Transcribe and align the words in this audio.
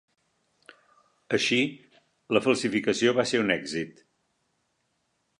Així, 1.37 1.59
la 2.37 2.41
falsificació 2.45 3.13
va 3.19 3.25
ser 3.33 3.43
un 3.43 3.55
èxit. 3.57 4.01